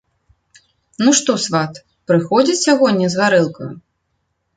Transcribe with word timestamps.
Ну, 1.03 1.09
што, 1.19 1.35
сват, 1.43 1.73
прыходзіць 2.11 2.57
сягоння 2.67 3.07
з 3.15 3.21
гарэлкаю? 3.21 3.69